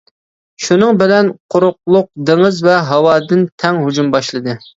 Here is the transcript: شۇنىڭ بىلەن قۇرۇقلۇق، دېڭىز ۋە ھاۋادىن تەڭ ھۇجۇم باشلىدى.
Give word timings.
شۇنىڭ 0.67 0.95
بىلەن 1.01 1.29
قۇرۇقلۇق، 1.55 2.07
دېڭىز 2.31 2.63
ۋە 2.69 2.79
ھاۋادىن 2.89 3.45
تەڭ 3.65 3.79
ھۇجۇم 3.85 4.13
باشلىدى. 4.19 4.59